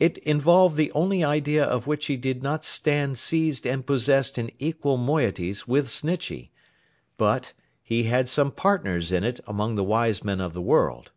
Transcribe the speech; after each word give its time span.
It 0.00 0.18
involved 0.18 0.76
the 0.76 0.90
only 0.96 1.22
idea 1.22 1.64
of 1.64 1.86
which 1.86 2.06
he 2.06 2.16
did 2.16 2.42
not 2.42 2.64
stand 2.64 3.16
seized 3.18 3.64
and 3.64 3.86
possessed 3.86 4.36
in 4.36 4.50
equal 4.58 4.96
moieties 4.98 5.68
with 5.68 5.88
Snitchey; 5.90 6.50
but, 7.16 7.52
he 7.80 8.02
had 8.02 8.26
some 8.28 8.50
partners 8.50 9.12
in 9.12 9.22
it 9.22 9.38
among 9.46 9.76
the 9.76 9.84
wise 9.84 10.24
men 10.24 10.40
of 10.40 10.54
the 10.54 10.60
world. 10.60 11.12